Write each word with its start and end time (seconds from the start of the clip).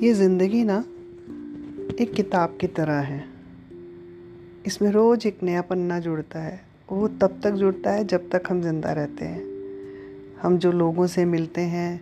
ये 0.00 0.12
ज़िंदगी 0.14 0.62
ना 0.64 0.76
एक 2.00 2.12
किताब 2.16 2.56
की 2.60 2.66
तरह 2.66 2.98
है। 2.98 3.24
इसमें 4.66 4.90
रोज़ 4.90 5.26
एक 5.28 5.42
नया 5.42 5.62
पन्ना 5.62 5.98
जुड़ता 6.00 6.38
है। 6.38 6.60
वो 6.92 7.08
तब 7.08 7.40
तक 7.44 7.50
जुड़ता 7.52 7.90
है 7.90 8.04
जब 8.04 8.28
तक 8.30 8.42
हम 8.50 8.62
ज़िंदा 8.62 8.92
रहते 8.92 9.24
हैं। 9.24 9.42
हम 10.42 10.56
जो 10.58 10.72
लोगों 10.72 11.06
से 11.06 11.24
मिलते 11.24 11.60
हैं 11.60 12.00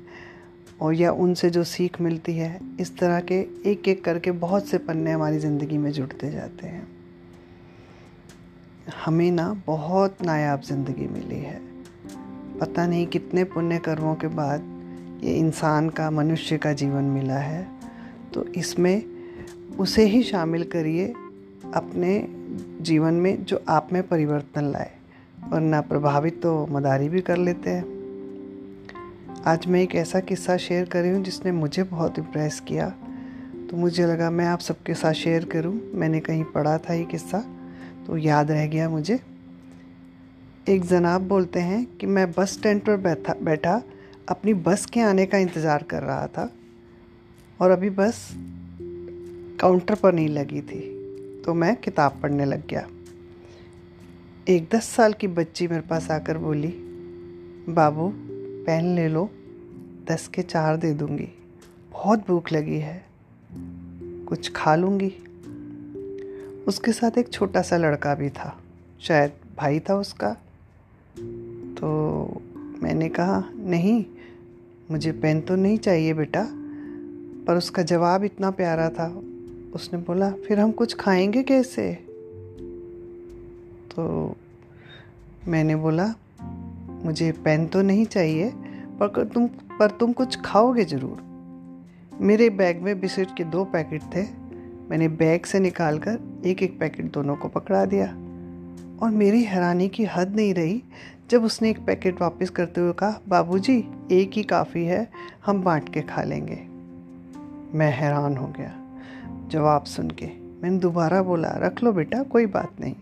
और 0.81 0.95
या 0.95 1.13
उनसे 1.13 1.50
जो 1.50 1.64
सीख 1.64 2.00
मिलती 2.00 2.35
है, 2.35 2.61
इस 2.81 2.96
तरह 2.99 3.21
के 3.21 3.39
एक 3.71 3.89
एक 3.89 4.05
करके 4.05 4.30
बहुत 4.30 4.67
से 4.67 4.79
पन्ने 4.79 5.12
हमारी 5.12 5.39
ज़िंदगी 5.39 5.79
में 5.79 5.91
जुड़ते 5.93 6.30
जाते 6.30 6.67
हैं। 6.67 6.87
हमें 9.05 9.30
ना 9.30 9.62
बहुत 9.67 10.23
नायाब 10.23 10.61
ज़िंदगी 10.61 11.07
मिली 11.07 11.41
है। 11.41 11.61
पता 12.61 12.86
नहीं 12.86 13.07
कितने 13.07 13.44
पुण्य 13.44 13.79
कर्मों 13.79 14.14
के 14.14 14.29
बाद 14.29 15.21
ये 15.25 15.35
इंसान 15.35 15.89
का, 15.89 16.11
मनुष्य 16.11 16.58
का 16.58 16.72
जीवन 16.72 17.05
मिला 17.05 17.39
है। 17.39 17.78
तो 18.39 18.45
इसमें 18.53 19.77
उसे 19.79 20.05
ही 20.05 20.23
शामिल 20.23 20.63
करिए 20.65 21.07
अपने 21.75 22.11
जीवन 22.81 23.14
में 23.14 23.45
जो 23.45 23.61
आप 23.69 23.89
में 23.93 24.03
परिवर्तन 24.09 24.64
लाए 24.64 24.91
वरना 25.49 25.81
प्रभावित 25.81 26.41
तो 26.43 26.67
मदारी 26.67 27.09
भी 27.09 27.21
कर 27.21 27.37
लेते 27.37 27.71
हैं। 27.71 27.85
आज 29.47 29.67
मैं 29.67 29.81
एक 29.83 29.95
ऐसा 29.95 30.21
किस्सा 30.21 30.57
शेयर 30.57 30.85
कर 30.85 31.03
रही 31.03 31.11
हूँ 31.11 31.23
जिसने 31.25 31.53
मुझे 31.53 31.83
बहुत 31.85 32.19
इम्प्रेस 32.19 32.61
किया। 32.61 32.89
तो 33.70 33.77
मुझे 33.77 34.06
लगा 34.06 34.31
मैं 34.31 34.47
आप 34.47 34.61
सबके 34.61 34.95
साथ 34.95 35.12
शेयर 35.14 35.45
करूँ। 35.45 35.75
मैंने 35.95 36.20
कहीं 36.20 36.45
पढ़ा 36.45 36.77
था 36.78 36.95
ये 36.95 37.05
किस्सा 37.05 37.45
तो 38.06 38.17
याद 38.19 38.50
रह 38.50 38.67
गया 38.67 38.89
मुझे। 38.89 39.19
एक 40.69 40.84
जनाब 40.84 41.27
बोलते 41.28 41.61
हैं 41.61 41.84
कि 41.97 42.06
मैं 42.06 42.31
बस 42.33 42.53
स्टैंड 42.53 42.83
पर 42.83 42.97
बैठा 42.98 43.34
बैठा 43.42 43.80
अपनी 44.28 44.55
बस 44.55 44.86
के 44.86 45.00
आने 45.00 45.27
का 45.27 45.39
इंतज़ार 45.39 45.83
कर 45.83 46.02
रहा 46.02 46.27
था। 46.27 46.50
और 47.61 47.70
अभी 47.70 47.91
बस 47.91 48.28
काउंटर 49.61 49.95
पर 49.95 50.12
नहीं 50.12 50.28
लगी 50.28 50.61
थी 50.62 50.81
तो 51.45 51.55
मैं 51.55 51.75
किताब 51.77 52.19
पढ़ने 52.23 52.45
लग 52.45 52.67
गया। 52.67 52.87
एक 54.48 54.69
दस 54.75 54.89
साल 54.89 55.12
की 55.12 55.27
बच्ची 55.28 55.67
मेरे 55.69 55.83
पास 55.83 56.11
आकर 56.11 56.39
बोली, 56.39 56.69
बाबू, 57.69 58.11
पेन 58.67 58.95
ले 58.95 59.09
लो, 59.09 59.29
दस 60.11 60.29
के 60.29 60.42
चार 60.42 60.77
दे 60.77 60.92
दूँगी। 60.95 61.29
बहुत 61.92 62.27
भूख 62.29 62.53
लगी 62.53 62.79
है, 62.79 63.03
कुछ 64.29 64.51
खा 64.56 64.75
लूँगी। 64.77 65.12
उसके 66.69 66.92
साथ 66.92 67.19
एक 67.19 67.33
छोटा 67.33 67.62
सा 67.62 67.77
लड़का 67.77 68.14
भी 68.14 68.29
था, 68.31 68.56
शायद 69.01 69.33
भाई 69.56 69.81
था 69.81 69.95
उसका। 69.95 70.33
तो 71.79 72.42
मैंने 72.83 73.09
कहा, 73.09 73.42
नहीं, 73.55 74.05
मुझे 74.91 75.12
पेन 75.12 75.41
तो 75.41 75.56
नहीं 75.56 75.79
चाहिए 75.79 76.14
बेटा 76.14 76.47
पर 77.48 77.56
उसका 77.56 77.82
जवाब 77.82 78.24
इतना 78.24 78.50
प्यारा 78.50 78.91
था। 78.91 79.22
उसने 79.74 79.98
बोला, 79.98 80.30
फिर 80.30 80.60
हम 80.60 80.72
कुछ 80.72 80.96
खाएँगे 80.96 81.42
कैसे? 81.42 81.92
तो 83.96 84.36
मैंने 85.48 85.77
बोला, 85.77 86.14
मुझे 87.05 87.32
पेन 87.32 87.66
तो 87.66 87.82
नहीं 87.82 88.06
चाहिए, 88.06 88.52
पर 89.00 89.24
तुम 89.24 89.46
पर 89.46 89.90
तुम 89.90 90.12
कुछ 90.12 90.40
खाओगे 90.40 90.84
ज़रूर। 90.84 91.22
मेरे 92.20 92.50
बैग 92.50 92.82
में 92.82 93.00
बिस्किट 93.00 93.28
के 93.36 93.44
दो 93.44 93.64
पैकेट 93.64 94.02
थे। 94.02 94.22
मैंने 94.90 95.08
बैग 95.08 95.44
से 95.44 95.60
निकाल 95.60 95.98
कर 95.98 96.42
एक 96.46 96.62
एक 96.62 96.80
पैकेट 96.80 97.12
दोनों 97.12 97.36
को 97.36 97.48
पकड़ा 97.48 97.84
दिया। 97.84 98.06
और 99.02 99.10
मेरी 99.10 99.42
हैरानी 99.42 99.88
की 99.88 100.05
हद 100.05 100.36
नहीं 100.36 100.55
रही 100.55 100.83
जब 101.30 101.44
उसने 101.44 101.70
एक 101.70 101.84
पैकेट 101.86 102.20
वापस 102.20 102.50
करते 102.50 102.80
हुए 102.80 102.92
कहा, 102.92 103.20
बाबूजी, 103.28 103.84
एक 104.12 104.30
ही 104.34 104.42
काफ़ी 104.42 104.84
है, 104.84 105.08
हम 105.46 105.62
बांट 105.62 105.88
के 105.88 106.00
खा 106.00 106.22
लेंगे। 106.22 106.67
मैं 107.74 107.90
हैरान 107.92 108.36
हो 108.36 108.46
गया। 108.46 108.74
जवाब 109.48 109.84
सुन 109.84 110.11
के, 110.11 110.27
मैंने 110.62 110.79
दोबारा 110.79 111.23
बोला, 111.23 111.48
रख 111.48 111.83
लो 111.83 111.92
बेटा, 111.92 112.23
कोई 112.23 112.46
बात 112.46 112.70
नहीं। 112.80 112.95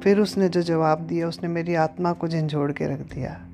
फिर 0.00 0.20
उसने 0.20 0.48
जो 0.48 0.62
जवाब 0.62 1.00
दिया, 1.00 1.28
उसने 1.28 1.48
मेरी 1.48 1.74
आत्मा 1.74 2.12
को 2.12 2.28
झंझोड़ 2.28 2.72
के 2.72 2.86
रख 2.86 2.98
दिया। 2.98 3.46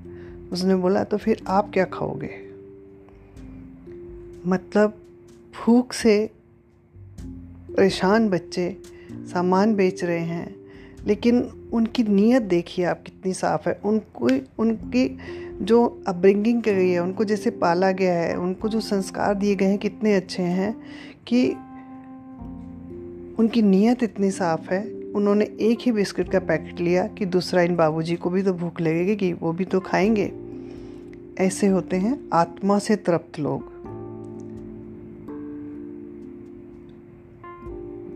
उसने 0.52 0.74
बोला 0.74 1.04
तो 1.04 1.16
फिर 1.16 1.42
आप 1.48 1.70
क्या 1.74 1.84
खाओगे? 1.84 2.30
मतलब 4.46 4.94
भूख 5.56 5.92
से 5.92 6.30
परेशान 7.76 8.28
बच्चे 8.28 8.76
सामान 9.12 9.74
बेच 9.74 10.04
रहे 10.04 10.20
हैं, 10.20 10.56
लेकिन 11.06 11.50
उनकी 11.72 12.02
नीयत 12.02 12.42
देखिए 12.42 12.84
आप 12.84 13.02
कितनी 13.02 13.32
साफ़ 13.32 13.68
है। 13.68 13.80
उनको, 13.84 14.30
उनकी 14.58 15.18
जो 15.62 16.02
अपब्रिंगिंग 16.06 16.62
की 16.62 16.74
गई 16.74 16.90
है, 16.90 17.02
उनको 17.02 17.24
जैसे 17.24 17.50
पाला 17.50 17.90
गया 17.92 18.14
है, 18.14 18.38
उनको 18.38 18.68
जो 18.68 18.80
संस्कार 18.80 19.34
दिए 19.34 19.54
गए 19.54 19.66
हैं 19.66 19.78
कितने 19.78 20.14
अच्छे 20.14 20.42
हैं 20.42 20.76
कि 21.26 21.48
उनकी 23.38 23.62
नीयत 23.62 24.02
इतनी 24.02 24.30
साफ़ 24.30 24.70
है। 24.70 24.90
उन्होंने 24.90 25.44
एक 25.60 25.78
ही 25.82 25.92
बिस्किट 25.92 26.30
का 26.30 26.38
पैकेट 26.38 26.80
लिया 26.80 27.06
कि 27.06 27.26
दूसरा 27.26 27.62
इन 27.62 27.76
बाबूजी 27.76 28.16
को 28.16 28.30
भी 28.30 28.42
तो 28.42 28.52
भूख 28.52 28.80
लगेगी 28.80 29.16
कि 29.16 29.32
वो 29.32 29.52
भी 29.52 29.64
तो 29.64 29.80
खाएँगे। 29.80 30.32
ऐसे 31.38 31.66
होते 31.66 31.96
हैं 31.96 32.28
आत्मा 32.32 32.78
से 32.78 32.96
तृप्त 32.96 33.38
लोग। 33.38 33.72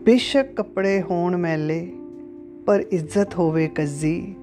बेशक 0.05 0.55
कपड़े 0.57 0.99
होण 0.99 1.37
मैले, 1.37 1.79
पर 2.67 2.89
इज़्ज़त 2.93 3.37
होवे 3.37 3.67
कज्जी, 3.67 4.35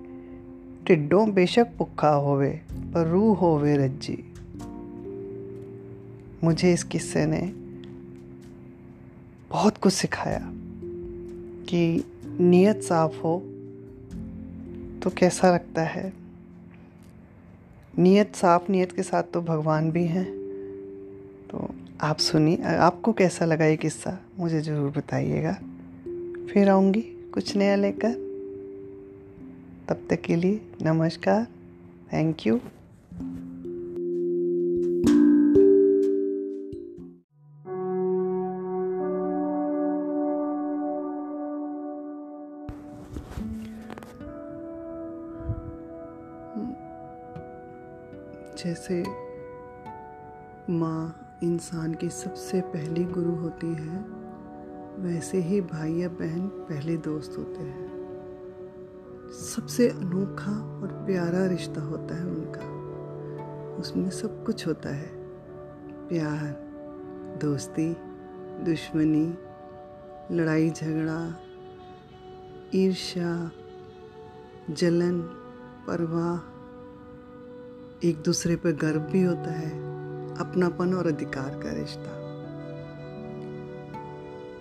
टिड्डों 0.86 1.30
बेशक 1.30 1.66
भुखा 1.78 2.08
होवे। 2.08 2.60
रूह 2.96 3.36
होवे 3.38 3.76
रज्जी। 3.76 4.18
मुझे 6.44 6.72
इस 6.72 6.84
किस्से 6.84 7.26
ने 7.26 7.40
बहुत 9.50 9.76
कुछ 9.76 9.92
सिखाया 9.92 10.40
कि 11.68 12.04
नीयत 12.40 12.82
साफ़ 12.82 13.16
हो 13.16 13.38
तो 15.02 15.10
कैसा 15.10 15.54
लगता 15.54 15.82
है। 15.82 16.12
नीयत 17.98 18.34
साफ़ 18.36 18.72
नीयत 18.72 18.92
के 18.92 19.02
साथ 19.02 19.22
तो 19.22 19.40
भगवान 19.40 19.90
भी 19.90 20.04
हैं। 20.04 20.26
तो 21.50 21.68
आप 22.00 22.16
सुनिए, 22.16 22.62
आपको 22.62 23.12
कैसा 23.12 23.44
लगा 23.44 23.64
ये 23.64 23.76
किस्सा? 23.76 24.18
मुझे 24.38 24.60
ज़रूर 24.60 24.90
बताइएगा। 24.90 25.52
फिर 26.52 26.68
आऊँगी 26.68 27.02
कुछ 27.34 27.56
नया 27.56 27.76
लेकर। 27.76 28.12
तब 29.88 30.06
तक 30.10 30.20
के 30.20 30.36
लिए 30.36 30.60
नमस्कार। 30.82 31.46
थैंक 32.12 32.46
यू 32.46 32.60
जैसे 48.58 49.04
माँ 50.70 51.36
इंसान 51.42 51.94
की 51.94 52.08
सबसे 52.08 52.60
पहली 52.60 53.04
गुरु 53.04 53.30
होती 53.30 53.66
है, 53.66 53.98
वैसे 54.98 55.38
ही 55.38 55.60
भाई 55.60 55.92
या 55.92 56.08
बहन 56.08 56.48
पहले 56.48 56.96
दोस्त 56.96 57.38
होते 57.38 57.60
हैं। 57.60 58.00
सबसे 59.32 59.88
अनोखा 59.88 60.80
और 60.80 60.88
प्यारा 61.06 61.46
रिश्ता 61.46 61.80
होता 61.80 62.14
है 62.14 62.24
उनका। 62.24 62.80
उसमें 63.76 64.10
सब 64.10 64.44
कुछ 64.44 64.66
होता 64.66 64.88
है। 64.88 65.08
प्यार, 66.08 66.70
दोस्ती, 67.40 67.96
दुश्मनी, 68.64 69.38
लड़ाई 70.36 70.70
झगड़ा, 70.70 71.36
ईर्ष्या, 72.74 73.50
जलन, 74.70 75.20
परवाह 75.86 76.59
एक 78.04 78.22
दूसरे 78.22 78.56
पर 78.56 78.72
गर्व 78.72 79.00
भी 79.00 79.22
होता 79.22 79.52
है, 79.52 79.70
अपनापन 80.36 80.94
और 80.94 81.06
अधिकार 81.06 81.50
का 81.50 81.72
रिश्ता। 81.72 82.10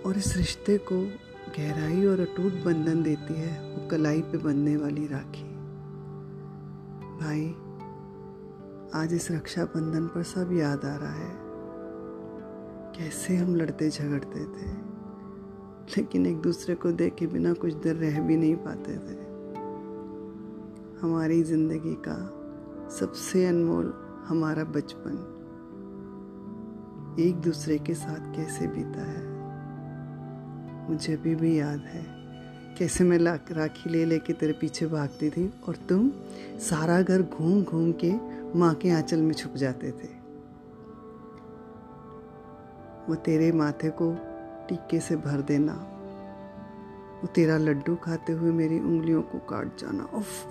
और 0.08 0.18
इस 0.18 0.36
रिश्ते 0.36 0.78
को 0.78 1.00
गहराई 1.58 2.06
और 2.06 2.20
अटूट 2.20 2.52
बंधन 2.64 3.02
देती 3.02 3.34
है, 3.34 3.74
वो 3.74 3.88
कलाई 3.88 4.20
पे 4.22 4.38
बंधने 4.38 4.76
वाली 4.76 5.06
राखी। 5.06 5.42
भाई, 7.18 7.46
आज 8.94 9.14
इस 9.14 9.30
रक्षाबंधन 9.30 10.06
पर 10.06 10.22
सब 10.22 10.52
याद 10.52 10.84
आ 10.84 10.96
रहा 10.96 11.12
है। 11.12 11.38
कैसे 12.98 13.36
हम 13.36 13.56
लड़ते 13.56 13.90
झगड़ते 13.90 14.40
थे, 14.40 14.72
लेकिन 15.96 16.26
एक 16.26 16.36
दूसरे 16.36 16.74
को 16.74 16.92
देखे 16.92 17.26
बिना 17.26 17.52
कुछ 17.52 17.74
देर 17.74 17.96
रह 17.96 18.20
भी 18.20 18.36
नहीं 18.36 18.56
पाते 18.56 18.92
थे। 18.92 19.18
हमारी 21.00 21.42
ज़िंदगी 21.42 21.94
का 21.94 22.36
सबसे 22.90 23.46
अनमोल 23.46 23.92
हमारा 24.26 24.64
बचपन 24.64 25.16
एक 27.20 27.34
दूसरे 27.34 27.78
के 27.78 27.94
साथ 27.94 28.36
कैसे 28.36 28.66
बीता 28.66 29.02
है? 29.02 29.26
मुझे 30.90 31.12
अभी 31.14 31.34
भी 31.34 31.58
याद 31.60 31.78
है। 31.78 32.02
कैसे 32.78 33.04
मैं 33.04 33.18
राखी 33.18 33.90
ले, 33.90 34.04
लेके 34.04 34.32
तेरे 34.32 34.52
पीछे 34.52 34.86
भागती 34.86 35.30
थी 35.30 35.52
और 35.68 35.76
तुम 35.76 36.10
सारा 36.60 37.02
घर 37.02 37.22
घूम 37.22 37.62
घूम 37.62 37.92
के 37.92 38.12
माँ 38.58 38.74
के 38.74 38.90
आंचल 38.90 39.20
में 39.20 39.34
छुप 39.34 39.54
जाते 39.56 39.90
थे। 39.90 40.08
वो 43.08 43.14
तेरे 43.14 43.52
माथे 43.52 43.90
को 43.90 44.14
टीके 44.68 45.00
से 45.00 45.16
भर 45.16 45.40
देना, 45.42 45.72
वो 47.22 47.26
तेरा 47.26 47.56
लड्डू 47.58 47.96
खाते 47.96 48.32
हुए 48.32 48.50
मेरी 48.50 48.78
उंगलियों 48.80 49.22
को 49.22 49.38
काट 49.38 49.78
जाना। 49.78 50.08
उफ। 50.14 50.46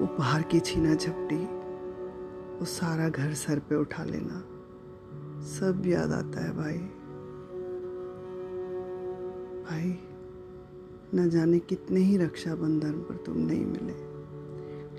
वो 0.00 0.06
बाहर 0.06 0.42
की 0.42 0.60
छीना 0.60 0.94
झपटी, 0.94 1.44
वो 2.58 2.64
सारा 2.64 3.08
घर 3.08 3.34
सर 3.34 3.58
पे 3.58 3.74
उठा 3.74 4.04
लेना। 4.04 4.44
सब 5.44 5.82
याद 5.86 6.12
आता 6.12 6.44
है 6.44 6.56
भाई। 6.56 6.78
भाई, 9.64 9.98
न 11.14 11.28
जाने 11.30 11.58
कितने 11.58 12.00
ही 12.00 12.16
रक्षाबंधन 12.16 12.92
पर 12.92 13.16
तुम 13.16 13.38
नहीं 13.38 13.66
मिले, 13.66 13.96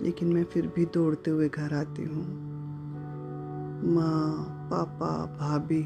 लेकिन 0.05 0.33
मैं 0.33 0.43
फिर 0.43 0.67
भी 0.67 0.85
दौड़ते 0.85 1.31
हुए 1.31 1.49
घर 1.49 1.73
आती 1.73 2.03
हूँ। 2.03 2.25
माँ, 3.93 4.67
पापा, 4.71 5.25
भाभी, 5.39 5.81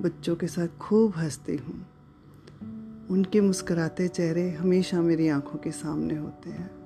बच्चों 0.00 0.36
के 0.36 0.46
साथ 0.46 0.78
खूब 0.78 1.12
हंसती 1.16 1.56
हूँ। 1.56 1.86
उनके 3.10 3.40
मुस्कुराते 3.40 4.08
चेहरे 4.08 4.50
हमेशा 4.50 5.00
मेरी 5.00 5.28
आँखों 5.28 5.58
के 5.58 5.70
सामने 5.70 6.16
होते 6.16 6.50
हैं। 6.50 6.77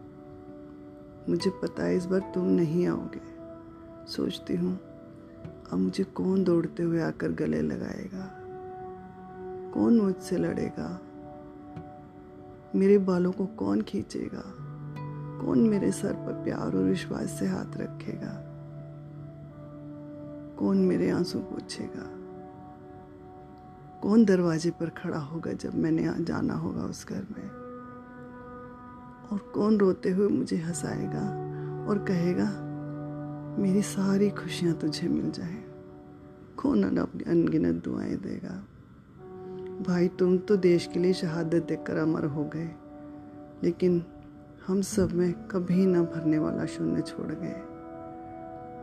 मुझे 1.29 1.51
पता 1.51 1.83
है 1.83 1.97
इस 1.97 2.07
बार 2.07 2.33
तुम 2.35 2.45
नहीं 2.45 2.87
आओगे। 2.87 3.33
सोचती 4.13 4.57
हूँ, 4.57 4.81
अब 5.73 5.79
मुझे 5.79 6.05
कौन 6.05 6.45
दौड़ते 6.45 6.83
हुए 6.83 7.03
आकर 7.03 7.33
गले 7.33 7.63
लगाएगा? 7.63 8.39
कौन 9.75 10.01
मुझसे 10.01 10.39
लड़ेगा? 10.39 11.01
मेरे 12.75 12.99
बालों 12.99 13.33
को 13.33 13.47
कौन 13.47 13.83
खींचेगा? 13.83 14.43
कौन 15.45 15.59
मेरे 15.59 15.93
सर 15.93 16.13
पर 16.13 16.45
प्यार 16.45 16.61
और 16.61 16.83
विश्वास 16.83 17.31
से 17.31 17.47
हाथ 17.47 17.77
रखेगा? 17.77 18.49
कौन 20.59 20.77
मेरे 20.77 21.11
आँसू 21.11 21.39
पूछेगा? 21.39 22.09
कौन 24.03 24.25
दरवाजे 24.25 24.71
पर 24.71 24.89
खड़ा 24.89 25.19
होगा 25.19 25.53
जब 25.53 25.75
मैंने 25.75 26.25
जाना 26.25 26.55
होगा 26.55 26.83
उस 26.83 27.07
घर 27.09 27.27
में? 27.31 27.62
और 29.33 29.39
कौन 29.39 29.79
रोते 29.79 30.11
हुए 30.11 30.29
मुझे 30.29 30.57
हंसाएगा 30.57 31.27
और 31.89 31.99
कहेगा, 31.99 32.49
मेरी 33.59 33.83
सारी 33.83 34.31
खुशियाँ 34.31 34.75
तुझे 34.75 35.09
मिल 35.09 35.31
जाए। 35.31 35.63
कौन 36.57 36.83
अनगिनत 36.83 37.85
दुआएँ 37.85 38.17
देगा। 38.17 38.63
भाई, 39.89 40.09
तुम 40.09 40.39
तो 40.39 40.57
देश 40.57 40.87
के 40.87 41.01
लिए 41.01 41.13
शहादत 41.13 41.65
देकर 41.69 41.97
अमर 41.97 42.25
हो 42.25 42.45
गए, 42.45 42.71
लेकिन 43.63 44.03
हम 44.67 44.81
सब 44.81 45.13
में 45.13 45.33
कभी 45.49 45.87
ना 45.87 46.03
भरने 46.03 46.39
वाला 46.39 46.67
शून्य 46.67 47.03
छोड़ 47.03 47.33
गए। 47.33 47.63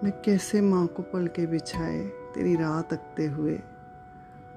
मैं 0.03 0.11
कैसे 0.21 0.61
माँ 0.61 0.85
को 0.87 1.03
पल 1.03 1.27
के 1.27 1.45
बिछाए 1.45 2.01
तेरी 2.35 2.55
राह 2.55 2.81
तकते 2.81 3.27
हुए? 3.27 3.53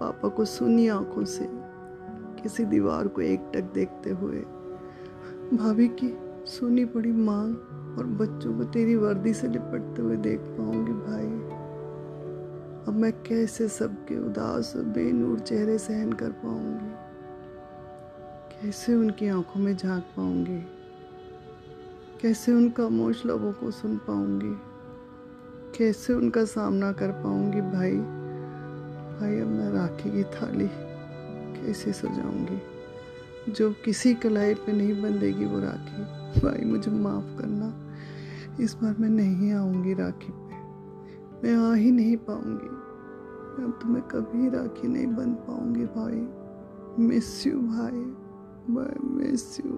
पापा 0.00 0.28
को 0.28 0.44
सुनी 0.44 0.88
आँखों 0.88 1.24
से, 1.24 1.48
किसी 2.42 2.64
दीवार 2.64 3.08
को 3.08 3.20
एक 3.20 3.50
टक 3.54 3.72
देखते 3.74 4.10
हुए। 4.10 4.44
भाभी 5.52 5.88
की 5.88 6.18
सुनी 6.46 6.84
पड़ी 6.84 7.12
मांग 7.12 7.56
और 7.98 8.06
बच्चों 8.06 8.58
को 8.58 8.64
तेरी 8.64 8.94
वर्दी 8.94 9.34
से 9.34 9.48
लिपटते 9.48 10.02
हुए 10.02 10.16
देख 10.16 10.40
पाऊँगी 10.40 10.92
भाई। 10.92 11.26
अब 12.88 13.00
मैं 13.00 13.12
कैसे 13.12 13.68
सबके 13.68 14.26
उदास 14.26 14.72
बेनूर 14.76 15.38
चेहरे 15.38 15.78
सहन 15.78 16.12
कर 16.12 16.30
पाऊँगी? 16.30 16.92
कैसे 18.54 18.94
उनकी 18.94 19.28
आँखों 19.28 19.60
में 19.60 19.76
झाँक 19.76 20.02
पाऊँगी? 20.02 20.58
कैसे 22.20 22.52
उनका 22.52 22.88
मोश 22.88 23.26
लबों 23.26 23.52
को 23.52 23.70
सुन 23.70 23.96
पाऊँगी? 23.96 24.56
कैसे 25.78 26.12
उनका 26.12 26.44
सामना 26.44 26.92
कर 26.92 27.10
पाऊँगी 27.10 27.60
भाई? 27.60 27.96
भाई, 29.20 29.40
अब 29.40 29.46
मैं 29.46 29.72
राखी 29.72 30.10
की 30.10 30.24
थाली 30.24 30.68
कैसे 31.60 31.92
सजाऊँगी? 31.92 32.71
जो 33.48 33.72
किसी 33.84 34.14
कलाई 34.14 34.54
पे 34.54 34.72
नहीं 34.72 35.02
बंधेगी 35.02 35.44
वो 35.44 35.60
राखी। 35.60 36.02
भाई, 36.40 36.64
मुझे 36.64 36.90
माफ़ 36.90 37.38
करना। 37.38 37.94
इस 38.60 38.74
बार 38.74 38.96
मैं 39.00 39.08
नहीं 39.08 39.52
आऊँगी 39.52 39.94
राखी 39.94 40.32
पे। 40.32 40.54
मैं 41.44 41.70
आ 41.70 41.74
ही 41.74 41.90
नहीं 41.90 42.16
पाऊँगी। 42.16 42.68
मैं 43.58 43.64
अब 43.64 43.78
तुम्हें 43.82 44.04
कभी 44.04 44.48
राखी 44.48 44.88
नहीं 44.88 45.06
बन 45.06 45.34
पाऊँगी, 45.34 45.84
भाई। 45.84 46.28
मिस 47.04 47.46
यू 47.46 47.52
भाई। 47.52 48.14
Bye 48.74 49.08
miss 49.08 49.60
you 49.60 49.72